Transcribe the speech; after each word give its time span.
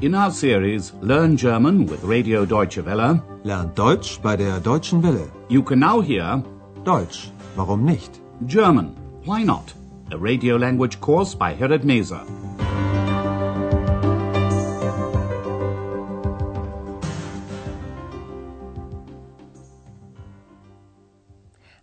In 0.00 0.14
our 0.14 0.30
series 0.30 0.92
Learn 1.00 1.36
German 1.36 1.86
with 1.86 2.04
Radio 2.04 2.44
Deutsche 2.44 2.84
Welle, 2.84 3.20
Lernt 3.44 3.74
Deutsch 3.76 4.20
bei 4.22 4.36
der 4.36 4.60
Deutschen 4.60 5.02
Welle. 5.02 5.28
you 5.48 5.62
can 5.62 5.80
now 5.80 6.00
hear 6.00 6.42
Deutsch, 6.84 7.30
warum 7.56 7.84
nicht? 7.84 8.20
German, 8.46 8.94
Why 9.24 9.42
Not? 9.42 9.74
A 10.12 10.16
radio 10.16 10.56
language 10.56 11.00
course 11.00 11.34
by 11.34 11.52
Herrad 11.52 11.82
Meese. 11.84 12.18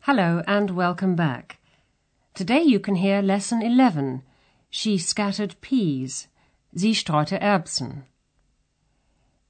Hello 0.02 0.42
and 0.48 0.72
welcome 0.72 1.16
back. 1.16 1.58
Today 2.34 2.62
you 2.62 2.80
can 2.80 2.96
hear 2.96 3.22
lesson 3.22 3.62
11. 3.62 4.22
She 4.70 4.98
scattered 4.98 5.56
peas. 5.62 6.28
Sie 6.74 6.94
streute 6.94 7.40
Erbsen. 7.42 8.04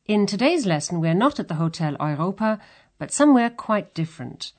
In 0.08 0.28
today's 0.28 0.68
lesson 0.68 1.02
we're 1.02 1.16
not 1.16 1.40
at 1.40 1.48
the 1.48 1.56
Hotel 1.56 1.98
Europa, 2.00 2.60
but 3.00 3.12
somewhere 3.12 3.50
quite 3.50 3.96
different. 3.96 4.52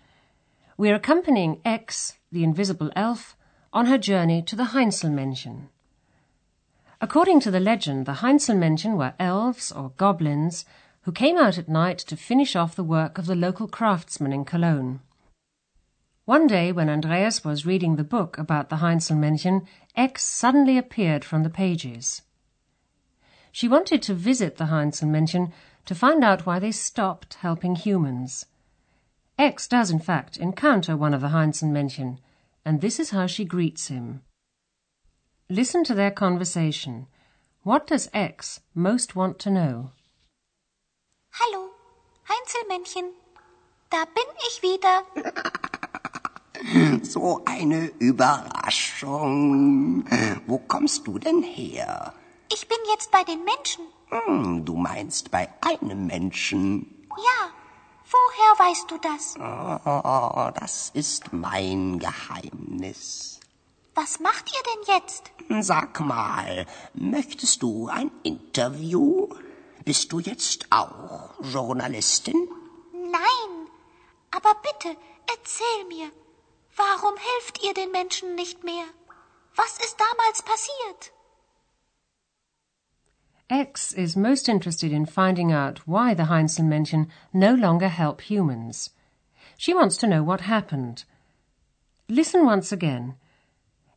We're 0.77 0.97
accompanying 0.97 1.61
Ex, 1.65 2.19
the 2.33 2.43
invisible 2.43 2.91
elf, 2.97 3.37
on 3.73 3.87
her 3.87 3.97
journey 3.97 4.43
to 4.43 4.57
the 4.57 4.75
Heinzelmännchen. 4.75 5.69
According 7.01 7.39
to 7.43 7.53
the 7.53 7.61
legend, 7.61 8.07
the 8.07 8.23
Heinzelmännchen 8.25 8.97
were 8.97 9.15
elves 9.21 9.71
or 9.71 9.93
goblins 9.97 10.65
who 11.03 11.13
came 11.13 11.39
out 11.39 11.59
at 11.59 11.69
night 11.69 11.99
to 11.99 12.17
finish 12.17 12.57
off 12.57 12.75
the 12.75 12.83
work 12.83 13.17
of 13.17 13.27
the 13.27 13.37
local 13.37 13.69
craftsmen 13.69 14.33
in 14.33 14.45
Cologne. 14.45 14.99
One 16.25 16.49
day, 16.49 16.73
when 16.73 16.91
Andreas 16.91 17.45
was 17.45 17.65
reading 17.65 17.95
the 17.95 18.03
book 18.03 18.37
about 18.37 18.69
the 18.69 18.77
Heinzelmännchen, 18.77 19.65
Ex 19.95 20.25
suddenly 20.25 20.77
appeared 20.77 21.25
from 21.25 21.45
the 21.45 21.51
pages. 21.51 22.23
She 23.57 23.69
wanted 23.69 24.03
to 24.03 24.13
visit 24.13 24.59
the 24.59 24.65
Heinzelmännchen 24.65 25.51
to 25.87 25.95
find 25.95 26.23
out 26.23 26.45
why 26.45 26.59
they 26.59 26.73
stopped 26.73 27.39
helping 27.41 27.75
humans. 27.75 28.45
Ex 29.39 29.67
does, 29.67 29.91
in 29.91 29.99
fact, 29.99 30.37
encounter 30.37 30.95
one 30.95 31.15
of 31.15 31.23
the 31.23 31.29
Heinzelmännchen, 31.29 32.19
and 32.67 32.83
this 32.83 33.01
is 33.01 33.13
how 33.13 33.27
she 33.27 33.47
greets 33.47 33.89
him. 33.89 34.21
Listen 35.49 35.85
to 35.85 35.95
their 35.95 36.11
conversation. 36.11 37.07
What 37.63 37.87
does 37.87 38.11
Ex 38.13 38.61
most 38.75 39.17
want 39.17 39.39
to 39.39 39.51
know? 39.51 39.93
Hallo, 41.31 41.71
Heinzelmännchen. 42.29 43.13
Da 43.89 44.05
bin 44.05 44.27
ich 44.49 44.61
wieder. 44.61 45.03
So 47.05 47.43
eine 47.47 47.91
Überraschung. 48.01 50.05
Wo 50.47 50.59
kommst 50.59 51.07
du 51.07 51.19
denn 51.19 51.43
her? 51.43 52.13
Ich 52.53 52.69
bin 52.69 52.79
jetzt 52.89 53.11
bei 53.11 53.25
den 53.25 53.45
Menschen. 53.45 53.85
Hm, 54.11 54.65
du 54.65 54.77
meinst 54.77 55.31
bei 55.31 55.49
einem 55.61 56.07
Menschen. 56.07 57.07
Ja, 57.11 57.51
woher 58.05 58.69
weißt 58.69 58.91
du 58.91 58.99
das? 58.99 59.35
Oh, 59.37 60.51
das 60.61 60.91
ist 60.95 61.33
mein 61.33 61.99
Geheimnis. 61.99 63.41
Was 63.95 64.21
macht 64.21 64.51
ihr 64.53 64.63
denn 64.63 64.95
jetzt? 64.97 65.31
Sag 65.67 66.01
mal, 66.01 66.67
möchtest 66.95 67.63
du 67.63 67.89
ein 67.89 68.11
Interview? 68.23 69.29
Bist 69.85 70.13
du 70.13 70.21
jetzt 70.21 70.67
auch 70.71 71.31
Journalistin? 71.41 72.49
Nein, 72.93 73.69
aber 74.33 74.55
bitte, 74.63 74.97
erzähl 75.29 75.85
mir. 75.89 76.11
Warum 76.77 77.15
helft 77.17 77.65
ihr 77.65 77.73
den 77.73 77.91
Menschen 77.91 78.35
nicht 78.35 78.65
mehr? 78.65 78.85
Was 79.55 79.79
ist 79.79 79.97
damals 79.99 80.43
passiert? 80.43 81.13
Ex 83.49 83.93
is 83.93 84.17
most 84.17 84.49
interested 84.49 84.93
in 84.93 85.07
finding 85.07 85.53
out 85.53 85.79
why 85.87 86.15
the 86.15 86.25
Heinzelmännchen 86.25 87.07
no 87.33 87.55
longer 87.55 87.87
help 87.87 88.23
humans. 88.23 88.91
She 89.57 89.73
wants 89.73 89.97
to 89.99 90.09
know 90.09 90.25
what 90.25 90.41
happened. 90.41 91.05
Listen 92.09 92.45
once 92.45 92.73
again. 92.73 93.15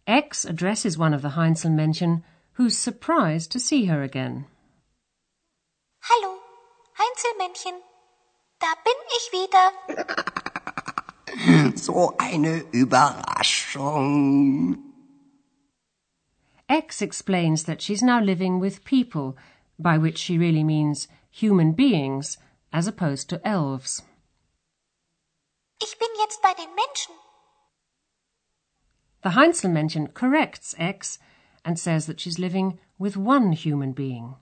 Ex 0.06 0.46
addresses 0.46 1.00
one 1.00 1.16
of 1.16 1.24
the 1.24 1.30
Heinzelmännchen, 1.30 2.22
who's 2.54 2.78
surprised 2.78 3.52
to 3.52 3.60
see 3.60 3.86
her 3.86 4.04
again. 4.04 4.46
Hallo, 6.02 6.38
Heinzelmännchen. 7.00 7.80
Da 8.60 8.76
bin 8.86 8.94
ich 9.18 9.32
wieder. 9.34 9.72
So 11.76 12.16
eine 12.18 12.64
Überraschung. 12.74 14.89
Ex 16.70 17.02
explains 17.02 17.64
that 17.64 17.82
she's 17.82 18.04
now 18.04 18.22
living 18.22 18.60
with 18.60 18.86
people, 18.86 19.36
by 19.80 19.98
which 19.98 20.20
she 20.20 20.38
really 20.38 20.64
means 20.64 21.08
human 21.32 21.72
beings, 21.72 22.38
as 22.72 22.86
opposed 22.86 23.28
to 23.30 23.42
elves. 23.46 24.04
Ich 25.82 25.98
bin 25.98 26.10
jetzt 26.20 26.42
bei 26.44 26.54
den 26.54 26.70
Menschen. 26.76 27.16
The 29.24 29.30
Heinzelmännchen 29.30 30.14
corrects 30.14 30.76
Ex 30.78 31.18
and 31.66 31.80
says 31.80 32.06
that 32.06 32.20
she's 32.20 32.38
living 32.38 32.80
with 33.00 33.18
one 33.18 33.54
human 33.54 33.94
being. 33.94 34.36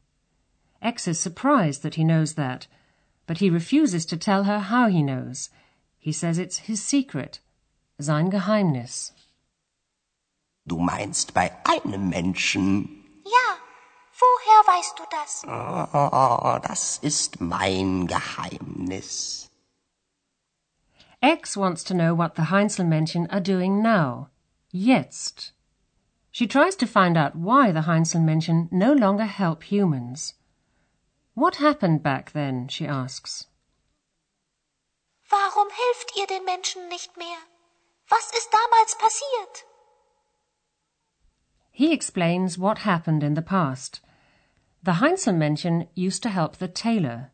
Ex 0.81 1.07
is 1.07 1.19
surprised 1.19 1.81
that 1.83 1.95
he 1.95 2.03
knows 2.03 2.33
that, 2.33 2.67
but 3.25 3.37
he 3.37 3.49
refuses 3.49 4.05
to 4.05 4.17
tell 4.17 4.43
her 4.43 4.59
how 4.59 4.87
he 4.87 5.01
knows. 5.01 5.49
He 5.97 6.11
says 6.11 6.37
it's 6.37 6.67
his 6.67 6.83
secret, 6.83 7.39
sein 7.99 8.29
Geheimnis. 8.29 9.11
Du 10.67 10.79
meinst 10.79 11.33
bei 11.33 11.49
einem 11.63 12.09
Menschen. 12.09 13.21
Ja, 13.23 13.57
woher 14.19 14.75
weißt 14.75 14.99
du 14.99 15.03
das? 15.09 15.43
Oh, 15.45 16.59
das 16.67 16.97
ist 16.97 17.39
mein 17.39 18.05
Geheimnis. 18.07 19.49
Ex 21.21 21.55
wants 21.55 21.85
to 21.85 21.93
know 21.93 22.15
what 22.17 22.35
the 22.35 22.49
Heinzelmännchen 22.51 23.31
are 23.31 23.41
doing 23.41 23.81
now, 23.81 24.27
jetzt. 24.71 25.53
She 26.31 26.47
tries 26.47 26.75
to 26.75 26.85
find 26.85 27.17
out 27.17 27.33
why 27.33 27.71
the 27.71 27.87
Heinzelmännchen 27.87 28.67
no 28.69 28.93
longer 28.93 29.25
help 29.25 29.63
humans. 29.63 30.35
What 31.33 31.55
happened 31.61 32.03
back 32.03 32.33
then, 32.33 32.67
she 32.67 32.85
asks. 32.85 33.47
Warum 35.29 35.69
helft 35.69 36.11
ihr 36.17 36.27
den 36.27 36.43
Menschen 36.45 36.87
nicht 36.89 37.15
mehr? 37.15 37.39
Was 38.09 38.31
ist 38.33 38.49
damals 38.51 38.97
passiert? 38.97 39.66
He 41.77 41.93
explains 41.93 42.57
what 42.57 42.79
happened 42.79 43.21
in 43.21 43.35
the 43.35 43.43
past. 43.43 44.01
The 44.81 44.93
Heinzelmännchen 44.93 45.87
used 45.93 46.23
to 46.23 46.29
help 46.29 46.55
the 46.55 46.67
tailor, 46.67 47.29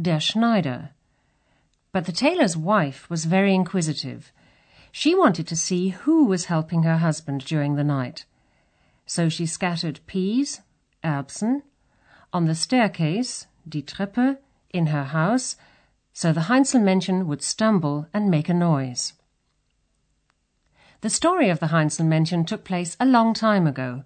der 0.00 0.20
Schneider. 0.20 0.92
But 1.92 2.06
the 2.06 2.18
tailor's 2.24 2.56
wife 2.56 3.10
was 3.10 3.26
very 3.26 3.54
inquisitive. 3.54 4.32
She 4.90 5.14
wanted 5.14 5.46
to 5.48 5.54
see 5.54 5.90
who 5.90 6.24
was 6.24 6.46
helping 6.46 6.84
her 6.84 6.96
husband 6.96 7.44
during 7.44 7.74
the 7.74 7.84
night. 7.84 8.24
So 9.04 9.28
she 9.28 9.44
scattered 9.44 10.00
peas, 10.06 10.62
Erbsen, 11.04 11.60
on 12.32 12.46
the 12.46 12.54
staircase, 12.54 13.48
die 13.68 13.82
Treppe, 13.82 14.38
in 14.70 14.86
her 14.86 15.04
house, 15.04 15.56
so 16.14 16.32
the 16.32 16.48
Heinzelmännchen 16.48 17.26
would 17.26 17.42
stumble 17.42 18.08
and 18.14 18.30
make 18.30 18.48
a 18.48 18.54
noise. 18.54 19.12
The 21.04 21.10
story 21.10 21.50
of 21.50 21.60
the 21.60 21.66
Heinzelmännchen 21.66 22.46
took 22.46 22.64
place 22.64 22.96
a 22.98 23.04
long 23.04 23.34
time 23.34 23.66
ago, 23.66 24.04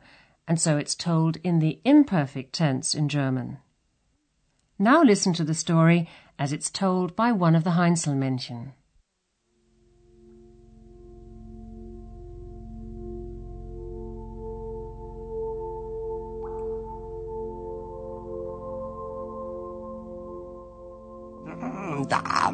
and 0.48 0.60
so 0.60 0.78
it's 0.78 0.96
told 0.96 1.36
in 1.44 1.60
the 1.60 1.78
imperfect 1.84 2.52
tense 2.52 2.92
in 2.92 3.08
German. 3.08 3.58
Now 4.80 5.04
listen 5.04 5.32
to 5.34 5.44
the 5.44 5.54
story 5.54 6.08
as 6.40 6.52
it's 6.52 6.70
told 6.70 7.14
by 7.14 7.30
one 7.30 7.54
of 7.54 7.62
the 7.62 7.78
Heinzelmännchen. 7.78 8.72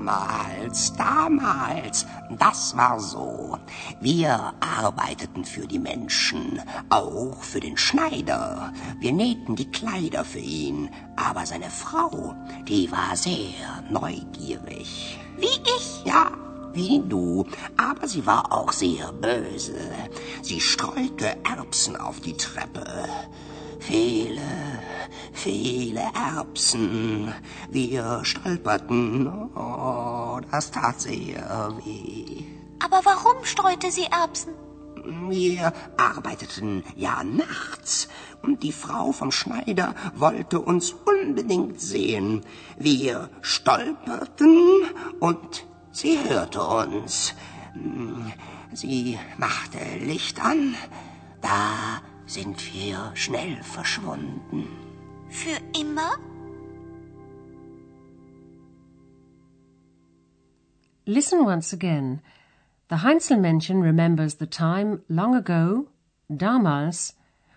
Damals, 0.04 0.92
damals, 0.96 2.04
das 2.38 2.76
war 2.76 3.00
so. 3.00 3.58
Wir 4.00 4.52
arbeiteten 4.60 5.46
für 5.46 5.66
die 5.66 5.78
Menschen, 5.78 6.60
auch 6.90 7.42
für 7.42 7.60
den 7.60 7.78
Schneider. 7.78 8.70
Wir 9.00 9.12
nähten 9.12 9.56
die 9.56 9.70
Kleider 9.70 10.26
für 10.26 10.40
ihn, 10.40 10.90
aber 11.16 11.46
seine 11.46 11.70
Frau, 11.70 12.34
die 12.68 12.92
war 12.92 13.16
sehr 13.16 13.82
neugierig. 13.88 15.18
Wie 15.38 15.46
ich? 15.46 16.04
Ja, 16.04 16.32
wie 16.74 17.00
du, 17.08 17.46
aber 17.78 18.06
sie 18.06 18.26
war 18.26 18.52
auch 18.52 18.72
sehr 18.72 19.10
böse. 19.10 19.90
Sie 20.42 20.60
streute 20.60 21.34
Erbsen 21.44 21.96
auf 21.96 22.20
die 22.20 22.36
Treppe. 22.36 22.84
Viele, 23.86 24.40
viele 25.34 26.00
Erbsen. 26.14 27.34
Wir 27.70 28.20
stolperten. 28.22 29.26
Oh, 29.54 30.40
das 30.50 30.70
tat 30.70 31.02
sehr 31.02 31.70
weh. 31.84 32.44
Aber 32.78 33.02
warum 33.04 33.44
streute 33.44 33.90
sie 33.90 34.06
Erbsen? 34.06 34.54
Wir 35.28 35.74
arbeiteten 35.98 36.82
ja 36.96 37.22
nachts 37.24 38.08
und 38.42 38.62
die 38.62 38.72
Frau 38.72 39.12
vom 39.12 39.30
Schneider 39.30 39.94
wollte 40.14 40.60
uns 40.60 40.94
unbedingt 41.04 41.78
sehen. 41.78 42.42
Wir 42.78 43.28
stolperten 43.42 44.84
und 45.20 45.66
sie 45.92 46.18
hörte 46.26 46.62
uns. 46.62 47.34
Sie 48.72 49.18
machte 49.36 49.78
Licht 49.98 50.42
an, 50.42 50.74
da 51.42 52.00
sind 52.26 52.72
wir 52.72 53.12
schnell 53.14 53.62
verschwunden. 53.62 54.68
Für 55.28 55.58
immer? 55.78 56.16
Listen 61.06 61.44
once 61.44 61.72
again. 61.72 62.22
The 62.88 63.02
Heinzelmännchen 63.02 63.82
remembers 63.82 64.36
the 64.36 64.46
time 64.46 65.02
long 65.08 65.34
ago, 65.34 65.88
damals, 66.34 67.14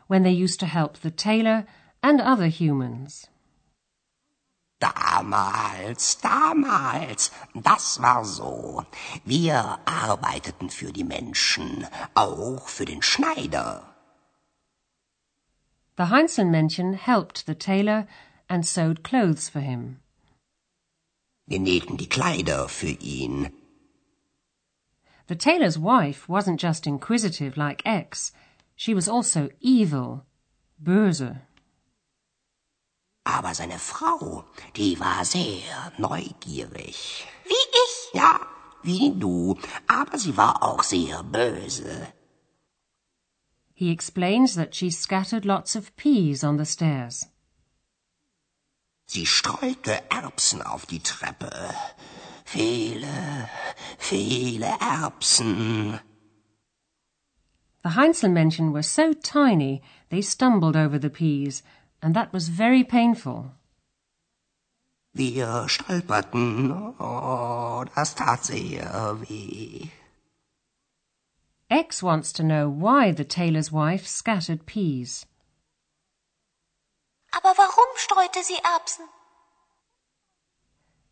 when 0.07 0.23
they 0.23 0.31
used 0.31 0.59
to 0.59 0.65
help 0.65 0.97
the 0.97 1.11
tailor 1.11 1.65
and 2.01 2.19
other 2.21 2.47
humans. 2.47 3.27
Damals, 4.79 6.15
damals, 6.21 7.31
das 7.55 7.99
war 7.99 8.23
so. 8.23 8.85
Wir 9.25 9.79
arbeiteten 9.85 10.69
für 10.69 10.91
die 10.91 11.03
Menschen, 11.03 11.87
auch 12.13 12.67
für 12.67 12.85
den 12.85 13.01
Schneider. 13.01 13.86
The 15.97 16.05
Heinzelmännchen 16.05 16.93
helped 16.93 17.47
the 17.47 17.55
tailor 17.55 18.07
and 18.47 18.63
sewed 18.65 19.03
clothes 19.03 19.49
for 19.49 19.61
him. 19.61 19.99
Wir 21.47 21.59
nähten 21.59 21.97
die 21.97 22.07
Kleider 22.07 22.69
für 22.69 22.95
ihn. 22.99 23.51
The 25.27 25.35
tailor's 25.35 25.79
wife 25.79 26.27
wasn't 26.29 26.61
just 26.61 26.85
inquisitive 26.85 27.57
like 27.57 27.81
Ex, 27.83 28.31
she 28.75 28.93
was 28.93 29.09
also 29.09 29.49
evil, 29.59 30.25
böse. 30.79 31.41
Aber 33.25 33.53
seine 33.55 33.79
Frau, 33.79 34.45
die 34.75 34.99
war 34.99 35.25
sehr 35.25 35.91
neugierig. 35.97 37.25
Wie 37.43 37.65
ich? 37.83 38.13
Ja, 38.13 38.39
wie 38.83 39.11
du, 39.19 39.57
aber 39.87 40.17
sie 40.17 40.37
war 40.37 40.61
auch 40.61 40.83
sehr 40.83 41.23
böse. 41.23 42.07
He 43.77 43.91
explains 43.91 44.55
that 44.55 44.73
she 44.73 44.89
scattered 44.89 45.45
lots 45.45 45.75
of 45.75 45.95
peas 45.97 46.43
on 46.43 46.57
the 46.57 46.65
stairs. 46.65 47.27
Sie 49.05 49.23
streute 49.23 50.01
Erbsen 50.09 50.63
auf 50.63 50.87
die 50.87 50.97
Treppe. 50.97 51.51
Viele, 52.43 53.47
viele 53.99 54.65
Erbsen. 54.81 55.99
The 57.83 57.93
Heinzelmännchen 57.95 58.73
were 58.73 58.81
so 58.81 59.13
tiny 59.13 59.83
they 60.09 60.23
stumbled 60.23 60.75
over 60.75 60.97
the 60.97 61.11
peas, 61.11 61.61
and 62.01 62.15
that 62.15 62.33
was 62.33 62.49
very 62.49 62.83
painful. 62.83 63.51
Wir 65.13 65.69
stolperten. 65.69 66.95
Oh, 66.97 67.85
das 67.93 68.15
tat 68.15 68.43
sehr 68.43 69.19
weh. 69.21 69.91
Ex 71.69 72.01
wants 72.01 72.31
to 72.33 72.43
know 72.43 72.69
why 72.69 73.11
the 73.11 73.25
tailor's 73.25 73.71
wife 73.71 74.07
scattered 74.07 74.65
peas. 74.65 75.25
Aber 77.33 77.53
warum 77.57 77.95
streute 77.95 78.43
sie 78.43 78.57
Erbsen? 78.63 79.07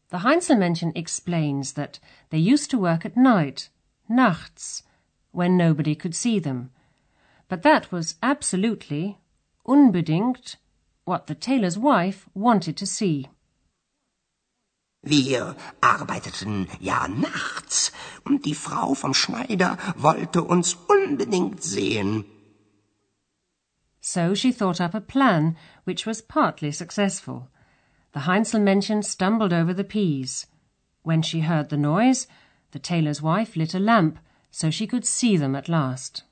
The 0.09 0.19
Heinzelmännchen 0.19 0.95
explains 0.95 1.73
that 1.73 1.99
they 2.29 2.37
used 2.37 2.71
to 2.71 2.77
work 2.77 3.05
at 3.05 3.17
night, 3.17 3.69
nachts, 4.09 4.83
when 5.31 5.57
nobody 5.57 5.93
could 5.93 6.15
see 6.15 6.39
them. 6.39 6.71
But 7.49 7.63
that 7.63 7.91
was 7.91 8.15
absolutely, 8.23 9.19
unbedingt, 9.67 10.55
what 11.03 11.27
the 11.27 11.35
tailor's 11.35 11.77
wife 11.77 12.29
wanted 12.33 12.77
to 12.77 12.85
see. 12.85 13.27
Wir 15.03 15.55
arbeiteten 15.81 16.67
ja 16.79 17.07
nachts 17.07 17.91
und 18.25 18.45
die 18.45 18.55
Frau 18.55 18.93
vom 18.93 19.13
Schneider 19.13 19.77
wollte 19.95 20.43
uns 20.43 20.77
unbedingt 20.87 21.63
sehen. 21.63 22.25
So 24.01 24.35
she 24.35 24.51
thought 24.51 24.81
up 24.81 24.93
a 24.93 24.99
plan 24.99 25.55
which 25.85 26.05
was 26.05 26.21
partly 26.21 26.71
successful. 26.71 27.49
The 28.13 28.25
Heinzelmännchen 28.27 29.03
stumbled 29.03 29.53
over 29.53 29.73
the 29.73 29.83
peas. 29.83 30.47
When 31.03 31.23
she 31.23 31.41
heard 31.41 31.69
the 31.69 31.77
noise, 31.77 32.27
the 32.71 32.79
tailor's 32.79 33.21
wife 33.21 33.55
lit 33.55 33.73
a 33.73 33.79
lamp 33.79 34.19
so 34.51 34.69
she 34.69 34.87
could 34.87 35.05
see 35.05 35.37
them 35.37 35.55
at 35.55 35.67
last. 35.67 36.23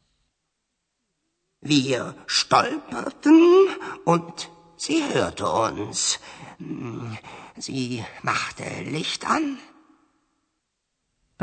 Wir 1.62 2.16
stolperten 2.28 3.68
und 4.06 4.50
sie 4.76 5.02
hörte 5.14 5.48
uns. 5.48 6.20
Hm, 6.58 7.18
sie 7.58 8.04
machte 8.22 8.64
Licht 8.84 9.26
an. 9.26 9.58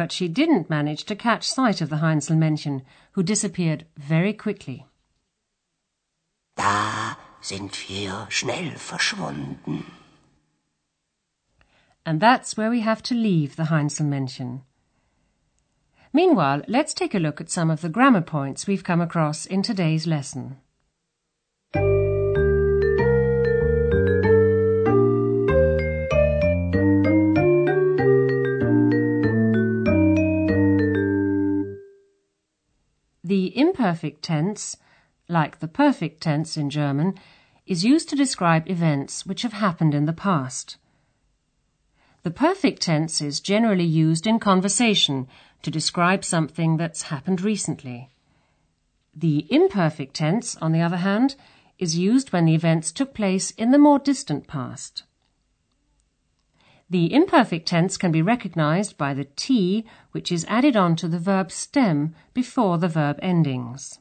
But 0.01 0.13
she 0.13 0.29
didn't 0.29 0.71
manage 0.71 1.05
to 1.05 1.15
catch 1.15 1.47
sight 1.47 1.83
of 1.83 1.91
the 1.91 1.97
Heinzelmännchen, 1.97 2.81
who 3.13 3.23
disappeared 3.23 3.85
very 3.99 4.33
quickly. 4.33 4.87
Da 6.57 7.17
sind 7.43 7.77
wir 7.87 8.27
schnell 8.31 8.79
verschwunden. 8.79 9.85
And 12.07 12.19
that's 12.19 12.57
where 12.57 12.71
we 12.71 12.81
have 12.81 13.03
to 13.03 13.15
leave 13.15 13.57
the 13.57 13.65
Heinzelmännchen. 13.65 14.63
Meanwhile, 16.15 16.63
let's 16.67 16.95
take 16.95 17.15
a 17.15 17.19
look 17.19 17.39
at 17.43 17.51
some 17.51 17.71
of 17.71 17.83
the 17.83 17.91
grammar 17.91 18.23
points 18.23 18.67
we've 18.67 18.83
come 18.83 19.03
across 19.03 19.45
in 19.45 19.61
today's 19.63 20.07
lesson. 20.07 20.57
The 33.31 33.57
imperfect 33.57 34.25
tense, 34.25 34.77
like 35.29 35.61
the 35.61 35.69
perfect 35.69 36.21
tense 36.21 36.57
in 36.57 36.69
German, 36.69 37.15
is 37.65 37.85
used 37.85 38.09
to 38.09 38.17
describe 38.17 38.69
events 38.69 39.25
which 39.25 39.43
have 39.43 39.53
happened 39.53 39.95
in 39.95 40.07
the 40.07 40.13
past. 40.13 40.79
The 42.25 42.33
perfect 42.33 42.83
tense 42.83 43.21
is 43.21 43.39
generally 43.39 43.85
used 43.85 44.27
in 44.27 44.41
conversation 44.41 45.29
to 45.63 45.71
describe 45.71 46.25
something 46.25 46.77
that's 46.77 47.03
happened 47.03 47.41
recently. 47.41 48.11
The 49.15 49.47
imperfect 49.49 50.15
tense, 50.15 50.57
on 50.57 50.73
the 50.73 50.83
other 50.83 50.97
hand, 50.97 51.37
is 51.79 51.97
used 51.97 52.33
when 52.33 52.47
the 52.47 52.57
events 52.57 52.91
took 52.91 53.15
place 53.15 53.53
in 53.53 53.71
the 53.71 53.79
more 53.79 54.01
distant 54.01 54.49
past. 54.49 55.05
The 56.91 57.15
imperfect 57.15 57.69
tense 57.69 57.97
can 57.97 58.11
be 58.11 58.21
recognized 58.21 58.99
by 58.99 59.15
the 59.15 59.29
T 59.37 59.85
which 60.11 60.33
is 60.33 60.45
added 60.49 60.77
on 60.77 60.97
to 60.97 61.07
the 61.07 61.21
verb 61.21 61.53
stem 61.53 62.17
before 62.35 62.79
the 62.79 62.89
verb 62.89 63.21
endings. 63.23 64.01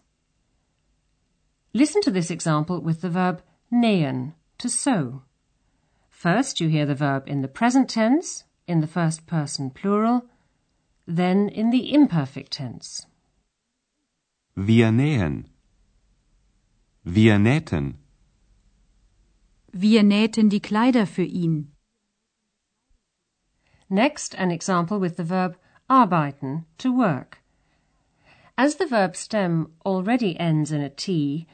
Listen 1.71 2.01
to 2.01 2.09
this 2.09 2.31
example 2.31 2.81
with 2.81 3.01
the 3.01 3.09
verb 3.09 3.43
nähen, 3.71 4.33
to 4.57 4.69
sew. 4.69 5.21
First, 6.09 6.59
you 6.59 6.67
hear 6.67 6.87
the 6.87 6.95
verb 6.95 7.25
in 7.27 7.41
the 7.41 7.47
present 7.47 7.89
tense, 7.89 8.43
in 8.67 8.81
the 8.81 8.87
first 8.87 9.27
person 9.27 9.69
plural, 9.69 10.25
then 11.05 11.47
in 11.47 11.69
the 11.69 11.93
imperfect 11.93 12.53
tense. 12.53 13.05
Wir 14.55 14.91
nähen. 14.91 15.45
Wir 17.05 17.37
nähten. 17.37 17.99
Wir 19.71 20.01
nähten 20.03 20.49
die 20.49 20.59
Kleider 20.59 21.05
für 21.05 21.23
ihn. 21.23 21.71
Next, 23.89 24.35
an 24.35 24.51
example 24.51 24.99
with 24.99 25.17
the 25.17 25.23
verb 25.23 25.57
arbeiten, 25.89 26.65
to 26.77 26.95
work. 26.95 27.39
As 28.57 28.75
the 28.75 28.85
verb 28.85 29.15
stem 29.15 29.71
already 29.85 30.39
ends 30.39 30.71
in 30.71 30.81
a 30.81 30.89
T, 30.89 31.47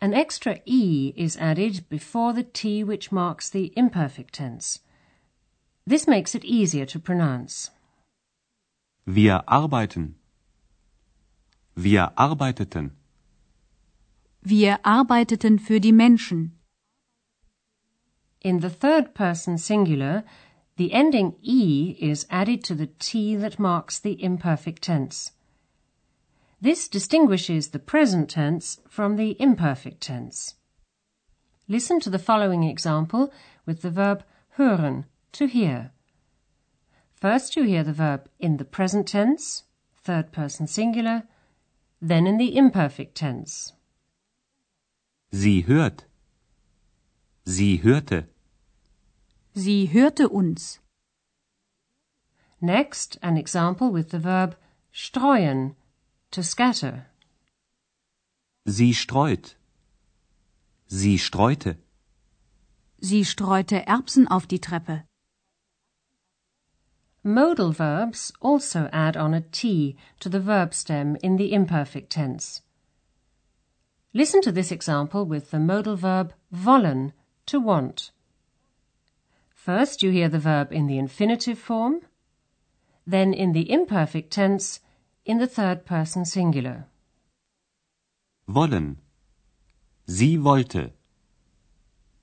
an 0.00 0.14
extra 0.14 0.60
E 0.64 1.12
is 1.16 1.36
added 1.36 1.84
before 1.88 2.32
the 2.32 2.44
T 2.44 2.84
which 2.84 3.12
marks 3.12 3.50
the 3.50 3.72
imperfect 3.76 4.34
tense. 4.34 4.80
This 5.86 6.06
makes 6.06 6.34
it 6.34 6.44
easier 6.44 6.86
to 6.86 6.98
pronounce. 6.98 7.70
Wir 9.06 9.42
arbeiten. 9.46 10.14
Wir 11.76 12.12
arbeiteten. 12.16 12.92
Wir 14.42 14.78
arbeiteten 14.84 15.58
für 15.58 15.80
die 15.80 15.92
Menschen. 15.92 16.52
In 18.40 18.60
the 18.60 18.70
third 18.70 19.14
person 19.14 19.58
singular, 19.58 20.22
the 20.76 20.92
ending 20.92 21.36
E 21.42 21.96
is 22.00 22.26
added 22.30 22.64
to 22.64 22.74
the 22.74 22.88
T 22.98 23.36
that 23.36 23.58
marks 23.58 23.98
the 23.98 24.22
imperfect 24.22 24.82
tense. 24.82 25.32
This 26.60 26.88
distinguishes 26.88 27.68
the 27.68 27.78
present 27.78 28.30
tense 28.30 28.80
from 28.88 29.16
the 29.16 29.36
imperfect 29.40 30.00
tense. 30.00 30.54
Listen 31.68 32.00
to 32.00 32.10
the 32.10 32.18
following 32.18 32.64
example 32.64 33.32
with 33.66 33.82
the 33.82 33.90
verb 33.90 34.24
hören, 34.58 35.04
to 35.32 35.46
hear. 35.46 35.92
First 37.14 37.56
you 37.56 37.64
hear 37.64 37.84
the 37.84 37.92
verb 37.92 38.28
in 38.38 38.56
the 38.56 38.64
present 38.64 39.08
tense, 39.08 39.64
third 40.02 40.32
person 40.32 40.66
singular, 40.66 41.24
then 42.00 42.26
in 42.26 42.36
the 42.36 42.56
imperfect 42.56 43.14
tense. 43.14 43.72
Sie 45.32 45.62
hört. 45.62 46.04
Sie 47.46 47.78
hörte. 47.78 48.26
Sie 49.54 49.86
hörte 49.92 50.28
uns. 50.28 50.80
Next, 52.60 53.18
an 53.22 53.36
example 53.36 53.92
with 53.92 54.10
the 54.10 54.18
verb 54.18 54.56
streuen, 54.92 55.76
to 56.32 56.42
scatter. 56.42 57.06
Sie 58.66 58.92
streut. 58.92 59.54
Sie 60.86 61.18
streute. 61.18 61.76
Sie 62.98 63.24
streute 63.24 63.86
Erbsen 63.86 64.26
auf 64.26 64.46
die 64.46 64.58
Treppe. 64.58 65.04
Modal 67.22 67.72
verbs 67.72 68.32
also 68.40 68.88
add 68.92 69.16
on 69.16 69.34
a 69.34 69.40
T 69.40 69.96
to 70.18 70.28
the 70.28 70.40
verb 70.40 70.74
stem 70.74 71.16
in 71.22 71.36
the 71.36 71.52
imperfect 71.52 72.10
tense. 72.10 72.62
Listen 74.12 74.40
to 74.42 74.50
this 74.50 74.72
example 74.72 75.24
with 75.24 75.52
the 75.52 75.60
modal 75.60 75.96
verb 75.96 76.34
wollen, 76.50 77.12
to 77.46 77.60
want. 77.60 78.10
First, 79.64 80.02
you 80.02 80.10
hear 80.10 80.28
the 80.28 80.38
verb 80.38 80.72
in 80.72 80.88
the 80.88 80.98
infinitive 80.98 81.58
form, 81.58 82.00
then 83.06 83.32
in 83.32 83.52
the 83.52 83.72
imperfect 83.72 84.30
tense 84.30 84.80
in 85.24 85.38
the 85.38 85.46
third 85.46 85.86
person 85.86 86.26
singular. 86.26 86.86
Wollen. 88.46 88.98
Sie 90.06 90.36
wollte. 90.44 90.92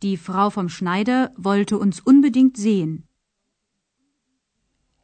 Die 0.03 0.17
Frau 0.17 0.51
vom 0.51 0.69
Schneider 0.69 1.31
wollte 1.35 1.79
uns 1.79 1.99
unbedingt 1.99 2.57
sehen. 2.57 3.07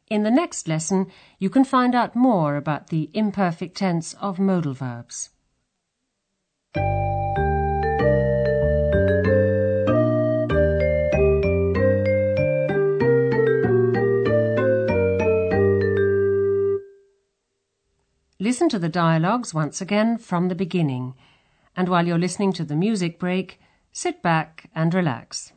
In 0.08 0.22
the 0.22 0.30
next 0.30 0.68
lesson, 0.68 1.08
you 1.40 1.50
can 1.50 1.64
find 1.64 1.96
out 1.96 2.14
more 2.14 2.56
about 2.56 2.86
the 2.90 3.10
imperfect 3.14 3.76
tense 3.76 4.14
of 4.14 4.38
modal 4.38 4.74
verbs. 4.74 5.30
Listen 18.40 18.68
to 18.68 18.78
the 18.78 18.88
dialogues 18.88 19.52
once 19.52 19.80
again 19.80 20.16
from 20.16 20.46
the 20.46 20.54
beginning, 20.54 21.14
and 21.76 21.88
while 21.88 22.06
you're 22.06 22.18
listening 22.18 22.52
to 22.52 22.64
the 22.64 22.76
music 22.76 23.18
break, 23.18 23.60
sit 23.90 24.22
back 24.22 24.70
and 24.76 24.94
relax. 24.94 25.52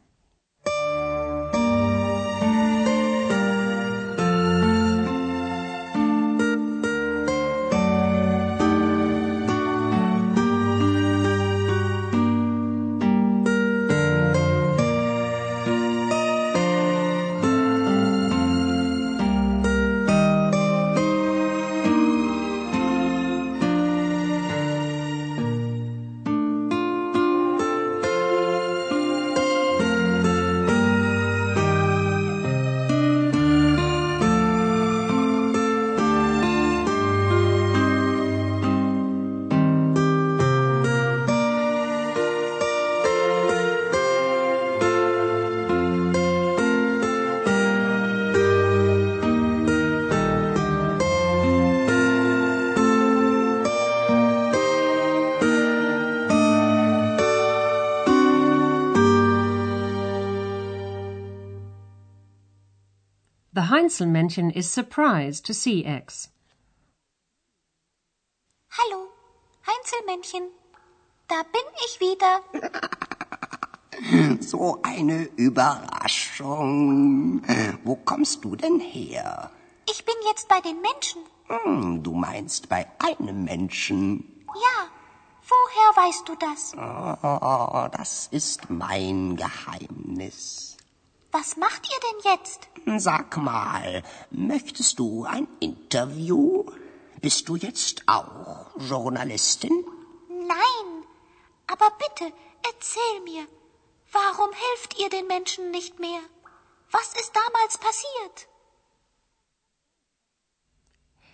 The 63.91 64.05
Heinzelmännchen 64.05 64.55
is 64.55 64.71
surprised 64.71 65.45
to 65.47 65.53
see 65.53 65.83
X. 65.85 66.29
Hallo, 68.69 69.09
Heinzelmännchen. 69.67 70.43
Da 71.27 71.43
bin 71.43 71.61
ich 71.85 71.99
wieder. 71.99 72.41
So 74.39 74.79
eine 74.81 75.25
Überraschung. 75.35 77.41
Wo 77.83 77.97
kommst 77.97 78.45
du 78.45 78.55
denn 78.55 78.79
her? 78.79 79.51
Ich 79.89 80.05
bin 80.05 80.15
jetzt 80.25 80.47
bei 80.47 80.61
den 80.61 80.79
Menschen. 80.81 81.21
Hm, 81.47 82.01
du 82.01 82.13
meinst 82.13 82.69
bei 82.69 82.87
einem 82.97 83.43
Menschen. 83.43 84.41
Ja, 84.47 84.87
woher 85.43 85.97
weißt 86.07 86.29
du 86.29 86.35
das? 86.35 86.73
Oh, 86.77 87.89
das 87.95 88.27
ist 88.31 88.69
mein 88.69 89.35
Geheimnis. 89.35 90.77
Was 91.31 91.55
macht 91.55 91.87
ihr 91.89 91.99
denn 92.07 92.31
jetzt? 92.31 92.67
Sag 92.99 93.37
mal, 93.37 94.03
möchtest 94.31 94.99
du 94.99 95.23
ein 95.23 95.47
Interview? 95.59 96.65
Bist 97.21 97.47
du 97.47 97.55
jetzt 97.55 98.03
auch 98.07 98.71
Journalistin? 98.77 99.85
Nein, 100.27 101.03
aber 101.67 101.89
bitte 101.97 102.33
erzähl 102.63 103.21
mir, 103.23 103.47
warum 104.11 104.49
helft 104.51 104.99
ihr 104.99 105.09
den 105.09 105.27
Menschen 105.27 105.71
nicht 105.71 105.99
mehr? 105.99 106.19
Was 106.91 107.13
ist 107.13 107.31
damals 107.33 107.77
passiert? 107.77 108.47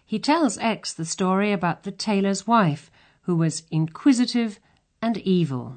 He 0.06 0.20
tells 0.20 0.58
Ex 0.58 0.96
the 0.96 1.06
story 1.06 1.52
about 1.52 1.84
the 1.84 1.92
tailor's 1.92 2.48
wife, 2.48 2.92
who 3.24 3.36
was 3.36 3.64
inquisitive 3.72 4.60
and 5.02 5.18
evil. 5.18 5.76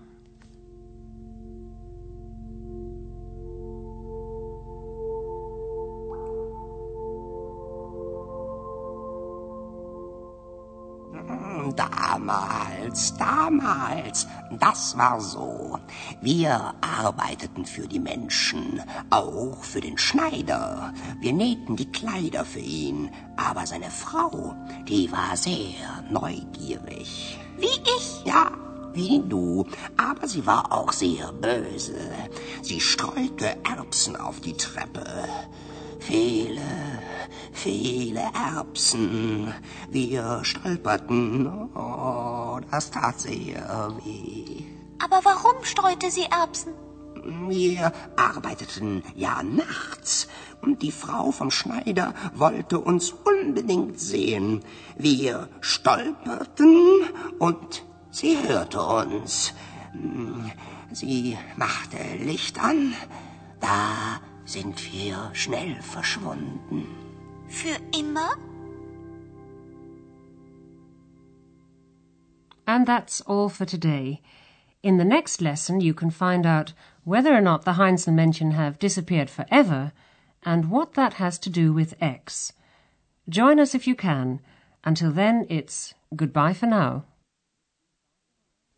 Damals, 12.90 13.16
damals, 13.18 14.26
das 14.58 14.98
war 14.98 15.20
so. 15.20 15.78
Wir 16.20 16.74
arbeiteten 16.80 17.64
für 17.64 17.86
die 17.86 18.00
Menschen, 18.00 18.82
auch 19.10 19.62
für 19.62 19.80
den 19.80 19.96
Schneider. 19.96 20.92
Wir 21.20 21.32
nähten 21.32 21.76
die 21.76 21.92
Kleider 21.92 22.44
für 22.44 22.58
ihn, 22.58 23.10
aber 23.36 23.64
seine 23.64 23.92
Frau, 23.92 24.56
die 24.88 25.12
war 25.12 25.36
sehr 25.36 26.02
neugierig. 26.10 27.38
Wie 27.58 27.66
ich? 27.66 28.24
Ja, 28.24 28.50
wie 28.92 29.22
du, 29.24 29.64
aber 29.96 30.26
sie 30.26 30.44
war 30.44 30.72
auch 30.72 30.92
sehr 30.92 31.32
böse. 31.32 31.94
Sie 32.62 32.80
streute 32.80 33.56
Erbsen 33.64 34.16
auf 34.16 34.40
die 34.40 34.56
Treppe. 34.56 35.06
Viele, 36.00 36.60
viele 37.52 38.22
Erbsen. 38.34 39.52
Wir 39.90 40.40
stolperten. 40.42 41.46
Oh, 41.74 42.60
das 42.70 42.90
tat 42.90 43.20
sehr 43.20 43.92
weh. 44.04 44.64
Aber 44.98 45.20
warum 45.24 45.64
streute 45.64 46.10
sie 46.10 46.24
Erbsen? 46.24 46.72
Wir 47.48 47.92
arbeiteten 48.16 49.02
ja 49.14 49.42
nachts 49.42 50.28
und 50.62 50.82
die 50.82 50.92
Frau 50.92 51.32
vom 51.32 51.50
Schneider 51.50 52.14
wollte 52.34 52.78
uns 52.78 53.12
unbedingt 53.12 54.00
sehen. 54.00 54.62
Wir 54.96 55.48
stolperten 55.60 57.02
und 57.38 57.84
sie 58.10 58.38
hörte 58.46 58.82
uns. 58.82 59.52
Sie 60.92 61.36
machte 61.56 61.98
Licht 62.18 62.62
an. 62.62 62.94
Da 63.60 64.20
sind 64.44 64.92
wir 64.92 65.30
schnell 65.34 65.80
verschwunden. 65.82 67.09
Für 67.50 67.76
immer? 67.92 68.38
And 72.66 72.86
that's 72.86 73.20
all 73.22 73.48
for 73.48 73.66
today. 73.66 74.22
In 74.82 74.96
the 74.96 75.04
next 75.04 75.42
lesson, 75.42 75.80
you 75.80 75.92
can 75.92 76.10
find 76.10 76.46
out 76.46 76.72
whether 77.04 77.34
or 77.34 77.40
not 77.40 77.64
the 77.64 77.72
Heinzelmännchen 77.72 78.52
have 78.52 78.78
disappeared 78.78 79.28
forever 79.28 79.92
and 80.44 80.70
what 80.70 80.94
that 80.94 81.14
has 81.14 81.38
to 81.40 81.50
do 81.50 81.72
with 81.72 81.96
Ex. 82.00 82.52
Join 83.28 83.58
us 83.58 83.74
if 83.74 83.86
you 83.86 83.96
can. 83.96 84.40
Until 84.84 85.10
then, 85.10 85.44
it's 85.50 85.94
goodbye 86.14 86.54
for 86.54 86.66
now. 86.66 87.04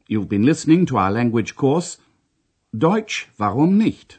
You've 0.09 0.29
been 0.29 0.47
listening 0.47 0.87
to 0.87 0.97
our 0.97 1.11
language 1.11 1.55
course 1.55 1.99
Deutsch, 2.77 3.29
warum 3.39 3.77
nicht? 3.77 4.19